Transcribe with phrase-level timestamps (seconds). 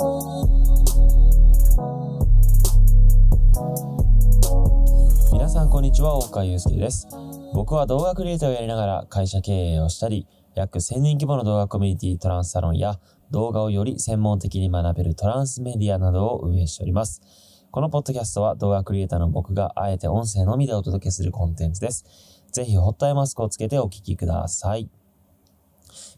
[0.00, 0.08] 皆
[5.50, 7.06] さんこんにちは、大川祐介です。
[7.52, 12.98] 僕は動画クリエイターをやりながら会社経営をしたり、約1000人規模の動画コミュニティトランスサロンや
[13.30, 17.20] 動画をより専門的に学べるトランスメディアなどを運営しております。
[17.70, 22.06] このポッドキャストは動画クリエイターの僕があえて音声のみでお届けするコンテンツです。
[22.52, 24.88] ぜひホットアイマスクをつけてお聞きください。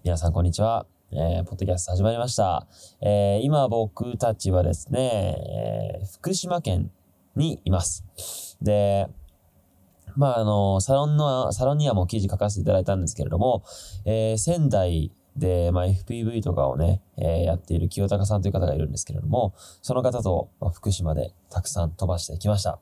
[0.05, 0.87] 皆さんこんにちは。
[1.15, 2.67] えー、ポッドキャスト始まりました。
[3.03, 6.91] えー、今僕たちはですね、えー福島県
[7.37, 8.57] にいます。
[8.63, 9.09] で、
[10.17, 13.63] まあ、あの、サロンの、サロンにはもう記事書かせていただいたんですけれども、
[14.07, 22.79] えー仙台で、まあ、FPV とかをね、えーやっている清高さんという方がいるんですけれども、その方と、まあ福島でたくさん飛ばしてきました。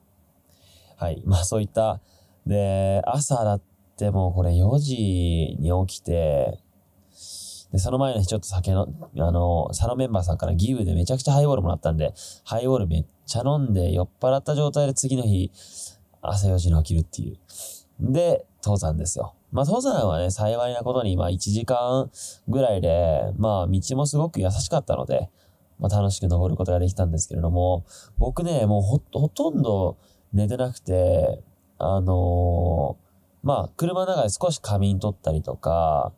[0.97, 1.21] はい。
[1.27, 2.01] まあ、そういった、
[2.47, 3.63] で、朝だっ
[3.97, 6.61] てもうこれ4時に起きて、
[7.73, 8.89] で、その前の日ちょっと酒の、
[9.19, 12.13] あの、サロンメンバーさんからギブでめちゃくちゃハイボールもらったんで、
[12.45, 15.53] ハイボールめっちゃ飲んで酔っ払った状態で次の日、
[16.21, 17.39] 朝4時に起きるっていう。
[18.01, 19.35] で、登山ですよ。
[19.53, 22.11] まあ、登山はね、幸いなことに、まあ、1時間
[22.49, 25.29] ぐらいで、まあ、道もすごく優しかったので、
[25.79, 27.85] まあ、楽しく登ることができたんですけれども、
[28.19, 29.97] 僕ね、もうほ、ほとんど
[30.33, 31.43] 寝てなくて、
[31.79, 33.11] あのー
[33.43, 36.13] まあ、車の中で少し仮眠取ったりとか、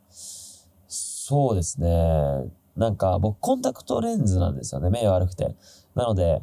[1.33, 1.89] そうですね。
[2.77, 4.91] なんか、僕、コンタクトレンズなんですよね。
[4.91, 5.57] 目悪くて。
[5.95, 6.43] なので、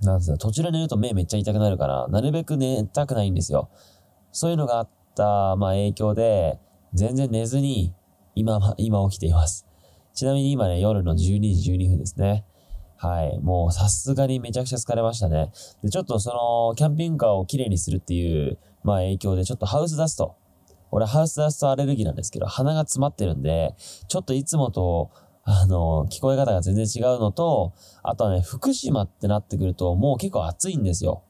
[0.00, 0.38] なんですよ。
[0.38, 3.68] 途中で寝ると目めっちゃ痛くなるから、なるべく寝たくないんですよ。
[4.32, 6.58] そういうのがあった、まあ、影響で、
[6.94, 7.92] 全然寝ずに、
[8.34, 9.66] 今、今起きています。
[10.14, 11.16] ちなみに今ね、夜の12
[11.54, 12.46] 時12分ですね。
[12.96, 13.38] はい。
[13.40, 15.50] もうさすがにめちゃくちゃ疲れましたね。
[15.82, 20.36] で、ちょっとその、キャンピングカーをきれいにするっていう、まあ影響で、ちょっとハウスダスト。
[20.94, 23.74] 俺ハウスダストアレルギーなんですけど、鼻が詰まってるんで、
[24.06, 25.10] ちょっといつもと、
[25.42, 27.72] あの、聞こえ方が全然違うのと、
[28.04, 31.24] あとはね、福島ってなってくると、もう結構暑いんですよ。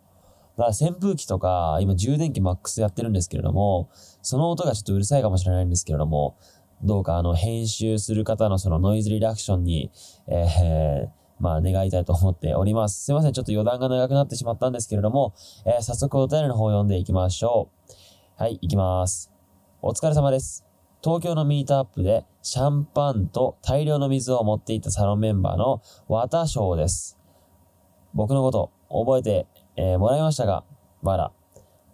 [0.58, 3.88] だから扇風機とか、今充電器マックスやってるんですけれども、
[4.20, 6.36] その音がちょっとうるさいかもしれないんですけれども、
[6.82, 9.90] どうかあの、編集する方のそのノイズリダクションに、
[10.26, 11.08] えー、
[11.40, 13.02] まあ、願いたいと思っております。
[13.02, 13.32] すいません。
[13.32, 15.32] ちょっと余談が長くなってしまったんですけれども、
[15.64, 17.94] えー早速お便りの方を読んでいきましょう。
[18.36, 19.33] はい、いきます。
[19.86, 20.64] お疲れ様です。
[21.02, 27.18] 東京のミートアップでシャンパンと大量の水を持っていったサロンメンバーの綿翔です。
[28.14, 29.46] 僕のこと覚えて、
[29.76, 30.64] えーもらいましたが、
[31.02, 31.32] まだ。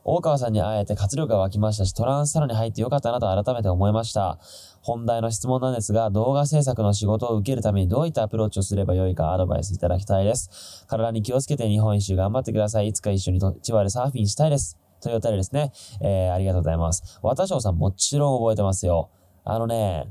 [0.04, 4.38] 大川さんに会えて活力が湧きましたし、トランスサロンに入ってよかったなと改めて思いました。
[4.82, 10.86] 本題の質問なんですが、動画制作の仕事を受けるためにどういったアプローチをすればよいかアドバイスいただきたいです。
[10.86, 12.86] 体に気をつけて日本一周頑張ってください。
[12.86, 14.79] いつか一緒に千葉でサーフィンしたいです。
[15.00, 15.72] というお便りですね。
[16.00, 17.18] えー、ありがとうございます。
[17.22, 19.10] 渡翔さんもちろん覚えてますよ。
[19.44, 20.08] あのね、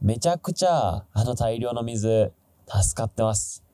[0.00, 2.32] めちゃくちゃ、あの大量の水、
[2.66, 3.64] 助かってます。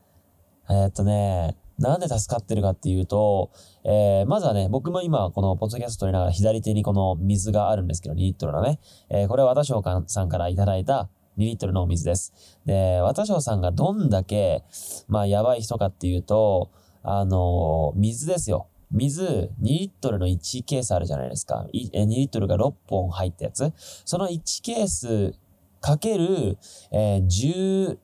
[0.69, 3.51] えーっとね、なんで助かってるかっていうと、
[3.85, 8.81] えー、まずはね、僕も今、このポッドキャスト撮りながら左手にこの水があるんですけど、2リットルのね。
[9.11, 12.33] えー、これは渡翔さんからいただいた2リットルのお水です。
[12.65, 14.65] で、渡翔さんがどんだけ、
[15.07, 16.71] まあ、やばい人かっていうと、
[17.03, 18.69] あのー水ですよ。
[18.91, 21.67] 水、2リットルの1ケースあるじゃないですか。
[21.73, 23.73] 2リットルが6本入ったやつ。
[24.05, 25.35] その1ケース
[25.81, 26.59] かける、
[26.93, 27.99] えー、10、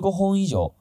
[0.00, 0.74] 15本以上、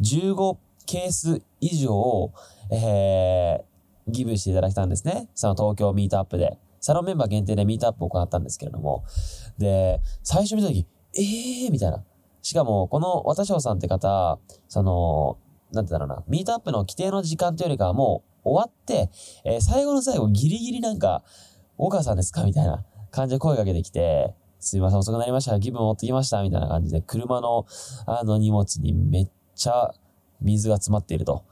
[0.00, 2.32] 15ケース以上、
[2.70, 5.28] えー、ギブしていただきたんですね。
[5.34, 6.58] その東京ミートアップで。
[6.80, 9.04] サロンメンバー限定でミートアップを行ったんですけれども。
[9.58, 12.04] で、最初見たとき、えーみたいな。
[12.42, 14.38] しかも、この渡翔さんって方、
[14.68, 15.36] その、
[15.72, 19.10] なんてだろうな、ミートアップの規定の時間というよりかはもう終わって、
[19.44, 21.24] えー最後の最後ギリギリなんか、
[21.76, 22.44] 大川さんですか？
[22.44, 25.58] みたいな感じで声かけてきて、すいません、遅くなりました。
[25.58, 26.42] ギブ持ってきました。
[26.42, 27.66] みたいな感じで、車の、
[28.06, 29.92] あの荷物にめっちゃ
[30.40, 31.44] 水が詰まっていると。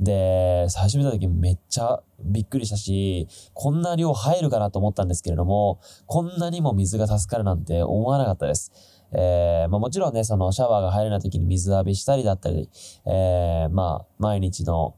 [0.00, 4.70] で、最初見た時めっちゃびっくりしたし、こんな量入るかな？
[4.70, 8.72] と思ったんですけれども、こんなにも水が助かるなんて思わなかったです。
[9.12, 12.70] えー、まあもちろんね、そのシャワーが入れない時に水浴びしたりだったり、
[13.06, 14.94] えー、まあ毎日の、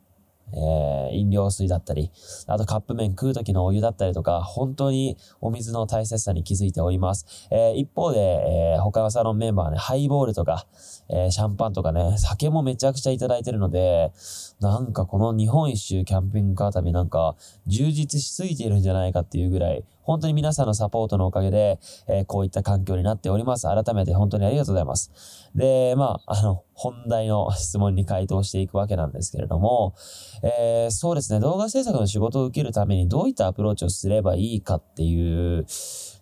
[0.56, 2.10] えー、飲料水だったり、
[2.46, 7.48] あとカップ麺食う時のお湯だったりとか、本当にお水の大切さに気づいております。
[7.50, 10.66] えー、一方で、えー、他のサロンメンバーはね、ハイボールとか、
[11.08, 14.12] え、シャンパンとかね、酒もめちゃくちゃいただいてるので、
[14.60, 17.36] なんかこの日本一周キャンピングカー旅なんか
[17.66, 21.78] 充実しすぎているんじゃないかっていうぐらい、本当に皆さんのサポートのおかげで、
[22.08, 23.66] えーこういった環境になっております。
[23.66, 25.10] 改めて本当にありがとうございます。
[25.54, 29.94] で、まあ、あの、本題の質問に回答していくわけなんですけれども、
[30.42, 35.66] えーそうですね、動画制作の仕事を受けるためにどういったアプローチをすればいいかっていう、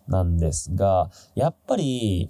[0.07, 2.29] なんですが、やっぱり、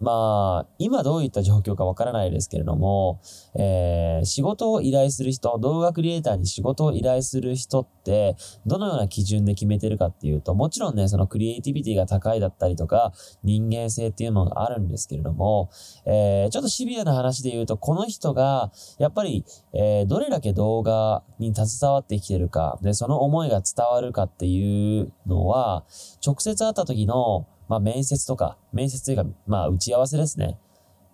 [0.00, 3.20] まあ、今どういった状況かわからないですけれども、
[3.56, 8.36] えー、仕事を依頼する人、動画クリエイターに仕事を依頼する人って、
[8.66, 13.12] どのような基準で決めてるかっていうと、もちろんね、そのクリエイティビティが高いだったりとか、
[13.44, 15.70] 人間性っていうのがあるんですけれども、
[16.06, 25.84] えー、ちょっとシビアな話で言うと、この人が、やっぱり、えー、どれだけ動画に携わってきてるか、で、その思いが伝わるかっていうのは、
[26.24, 30.58] 直接会った時の、まあ面接とか、面接というか、まあ打ち合わせですね。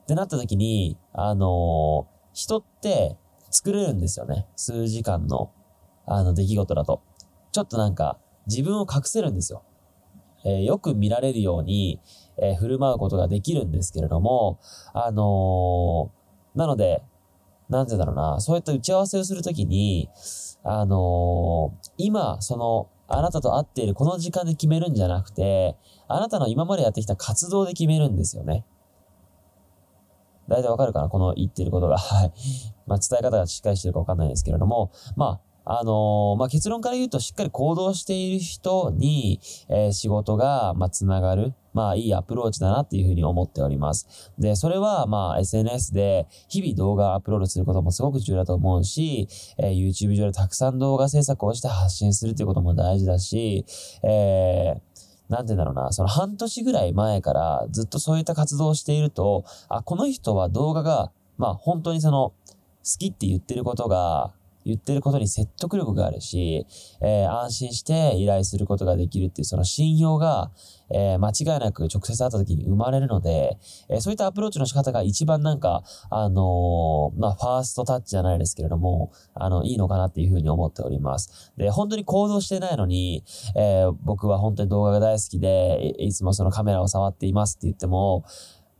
[0.03, 3.17] ってなった時に、あのー、人って
[3.51, 4.47] 作れるんですよね。
[4.57, 5.53] 数時間の、
[6.07, 7.03] あの出来事だと。
[7.53, 9.62] ちょっとなんか、自分を隠せるんですよ。
[10.45, 12.01] えー、よく見られるように、
[12.39, 14.59] えー、振る舞うことができるんですけれども、
[14.93, 17.03] あのー、なので、
[17.69, 20.09] なんてだろうな、そういった打ち合わせをするときに、
[20.65, 25.77] あの今、その、あなたと会っているこの時間で決めるんじゃなくて、
[26.09, 28.65] あなたの今までやってきた活動で決めるんですよね。
[30.49, 31.99] 大体わかるかなこの言ってることが。
[31.99, 32.33] はい。
[32.87, 41.55] まあ、伝え方がしっかりしてるかわかんないですけれども、まあ、あのー、まあ、結論から言うとしっかり行動している人に、えー、仕事が、まあ、つながる。
[41.72, 44.32] まあ、いいアプローチだなっていうふうに思っております。
[44.38, 49.28] で、それは、まあ、SNS で日々動画アップロードすることもすごく重要だと思うし、
[49.58, 53.64] えー、YouTube 上でたくさん動画制作をして発信するっていうことも大事だし、
[54.02, 62.32] えー、なんて言うんだろうな、その半年ぐらい前からずっとそういった活動をしていると、あ、この人は動画が、まあ本当にその、
[62.82, 64.32] 好きって言ってることが、
[64.65, 66.67] 言ってることに説得力があるし、
[67.01, 70.51] えー、安心して依頼することができるっていうその信用が、
[70.93, 73.59] えー、間違いなく直接会った時に生まれるので、
[73.89, 81.53] えー、そういったアプローチの仕方が一番なんか、あのまあ、ファーストタッチじゃないですけれども、あの、いいのかなっていうふうに思っております。
[81.57, 83.25] で、本当に行動してないのに、
[83.57, 88.25] え僕は本当に動画が大好きで、いつもそのカメラを触っていますって言っても、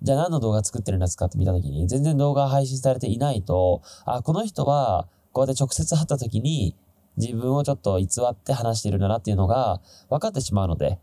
[0.03, 6.77] じゃあ何の動画作ってるんですかって見たときに、全然動画配信されていないと、あ、この人は、こうやって直接会った時に、
[7.17, 10.99] 自分をちょっと偽って話してるんだなっていうのが分かってしまうので、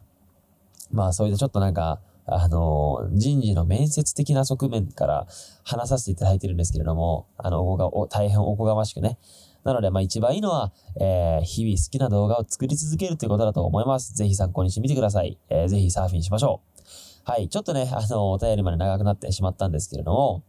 [0.91, 5.27] まあ、そういったちょっとなんか、あの、人事の面接的な側面から
[5.63, 9.17] 話させていただいてるんですけれども、あの、おこが、大変おこがましくね。
[9.63, 14.13] なので、まあ一番いいのは、えー、日々好きな動画を作り続けるということだと思います。
[14.13, 15.37] ぜひ参考にしてみてください。
[15.49, 16.61] えー、ぜひサーフィンしましょ
[17.25, 17.29] う。
[17.29, 17.47] はい。
[17.49, 20.43] ちょっとね、あの、お便りまで長くなってしまったんですけれども、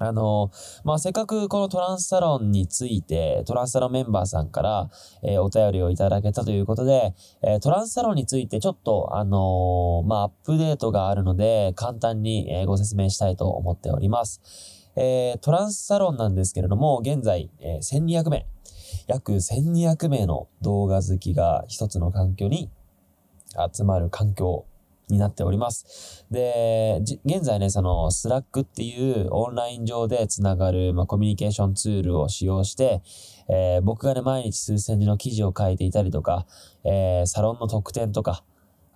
[0.00, 0.50] あの、
[0.82, 4.90] まあ、せっかくこのトランスサロンについて、トランスサロンメンバーさんから、
[5.22, 14.40] えー、お便りをいただけたということで、えー、トランスサロンについてちょっと、あのー、まあ、アップデートがあるので、簡単に、えご説明したいと思っております。
[14.96, 18.46] えトランスサロンなんですけれども、現在、え1200名、
[19.06, 22.70] 約1200名の動画好きが一つの環境に
[23.72, 24.66] 集まる環境
[25.08, 26.26] になっております。
[26.30, 33.02] で、現在ね、その、 Slack っていうオンライン上でつながる、まあ、コミュニケーションツールを使用して、
[33.48, 36.46] えー、僕がね、毎日数千字の記事を書いていたりとか、
[36.84, 38.44] えー、サロンの特典とか、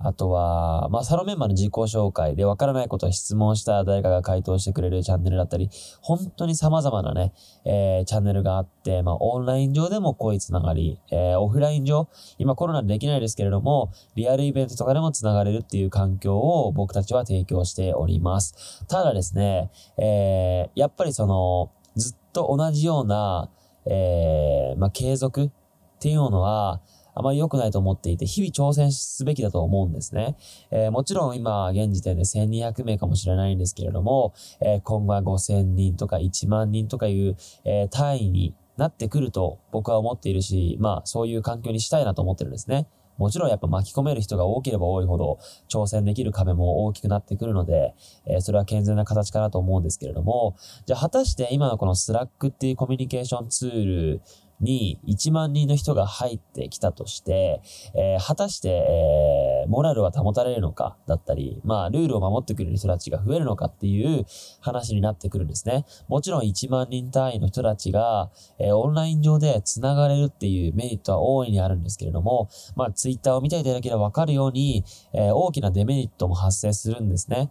[0.00, 7.32] あとは、まあ、サロンメンバーの自己紹介でわからないことを質問した誰かが回答してくれるチャンネルだったり、本当に様々なね、
[7.64, 12.08] えー、チャンネルがあって、まあ、オンライン上でも濃いつながり、えー、オフライン上、
[12.38, 18.84] 今コロナでできないですけれども、リアルイベントとかでもつながれるっていう環境を僕たちは提供しております。
[18.86, 23.50] ただですね、えー、やっぱりその、ずっと同じような、
[23.86, 25.50] えー、まあ、継続っ
[25.98, 26.80] ていうのは、
[27.18, 30.36] あまり良くないと思っていて、日々挑戦すべきだと思うんですね。
[30.70, 42.86] えー、もちろん今、現時点で1200名かもしれないんですけれども、えー、今後は5000人とか1万人とかいう、えー、単位になってくると僕は思っているし、まあそういう環境にしたいなと思ってるんですね。
[43.16, 47.94] もちろんやっぱ巻き込める人が多ければ多いほど挑戦できる壁も大きくなってくるので、
[48.26, 50.56] えー、それは健全な形かなと思うんですけれども、
[50.86, 54.22] じゃあ果たして今のこの Slack っていうコミュニケーションツール
[54.60, 57.60] に1万人の人が入ってきたとして、
[57.94, 64.24] えー、果たして、えー、モラルは保たれるのかだったり、まあ、ルールを守ってくれる人たちが増えるのかっていう
[64.60, 65.84] 話になってくるんですね。
[66.08, 77.50] もちろん1万人単位の人たちが、えー、オンライン上で繋がれるっていうメリットは大いにあるんですけれども、まあ、ツイッターを見ていただければわかるように、え、大きなデメリットも発生するんですね。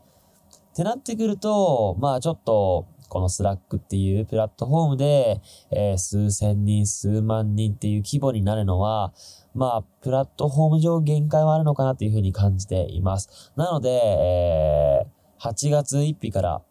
[0.73, 9.13] ってなってくると、まあちょっと、この Slack っていうプラットフォームで、えー、数千人、数万人っていう規模になるのは、
[9.55, 13.51] まあ、プラットフォーム上限界はあるのかなというふうに感じています。
[13.55, 16.61] なので、えー、8月1日から、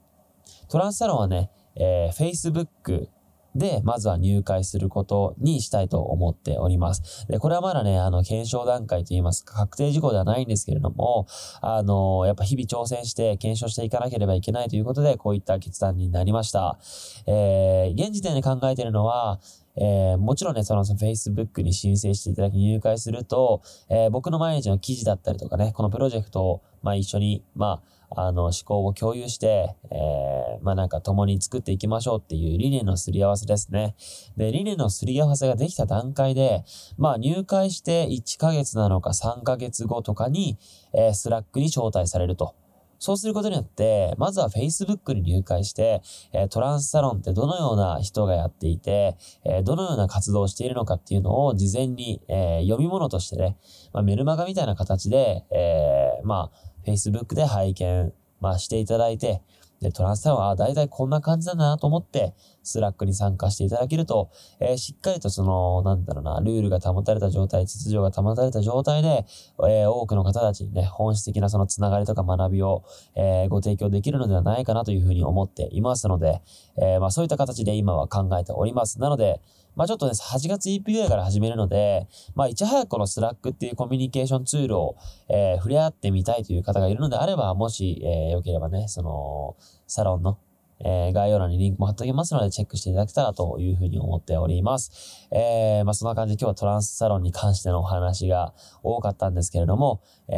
[0.68, 3.08] トランスサロンはね、えー、Facebook
[3.56, 7.26] で、まずは入会することにしたいと思っております。
[7.28, 11.26] で、これはまだね、あの、検証段階といいますか、確定事項ではないんですけれども、
[11.60, 16.78] あの、やっぱ日々挑戦して検証していかなければいけないということで、こういった決断になりました。
[17.26, 19.40] えー、現時点で考えているのは、
[19.78, 33.96] えー、もちろんね、その Facebook に申請していただき入会すると、えー、僕の毎日の記事だったりとかね、このプロジェクトを、まあ一緒に、まあ、あの、思考を共有して、えー、まあなんか共に作っていきましょうっていう理念のすり合わせですね。
[34.36, 36.64] で、理念のすり合わせができた段階で、
[36.96, 40.58] まあ入会して1ヶ月なのか3ヶ月後とかに、
[40.94, 42.54] えー、 Slack に招待されると。
[42.98, 53.58] そうすることによって、まずは Facebook に入会して、えトランスサロンってどのような人がやっていて、えどのような活動をしているのかっていうのを事前に、え読み物としてね、
[53.92, 59.42] まあ、メルマガみたいな形で、えー、まあ、Facebook で拝見、まあ、していただいて、
[59.80, 69.26] で、トランスサロンは、だいたいこんな感じなんだなと思って、 Slack に参加していただけると、えー、しっかりとその、なんだろうな、ルールが保たれた状態、秩序が保たれた状態で、
[69.68, 76.40] えー、多くの方たちにね、本質的なそのつながりとか学びを、えー、ご提供できるのではないかなというふうに思っていますので、
[76.78, 78.98] えまあそういった形で今は考えております。
[78.98, 79.40] なので、
[79.76, 84.96] まあちょっとね、8月1日ぐらいから始めるので、まあいち早くこの Slack っていうコミュニケーションツールを、
[85.28, 89.56] えー、触れ合ってみたいという方がいるのであれば、もし、えー、よければね、その、
[89.86, 90.38] サロンの、
[90.84, 95.28] えー、概要欄にリンクも貼っておきますので、チェックしていただけたらというふうに思っております。
[95.30, 100.34] えー、まあ、そんな感じで今日はトランスサロンに関してのお話が多かったんですけれども、え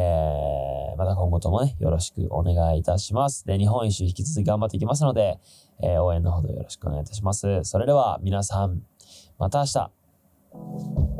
[0.95, 3.45] ー、また今後ともね、よろしくお願いいたします。
[3.45, 5.39] で、日本一周引き続き頑張っていきますので、
[5.81, 7.63] えー、応援のほどよろしくお願いいたします。
[7.63, 8.81] それでは皆さん、
[9.39, 11.18] また明日。